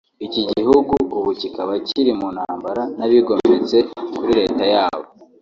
[0.25, 3.77] iki gihugu ubu kikaba kiri mu ntambara n’abigometse
[4.17, 5.05] kuri Leta yabo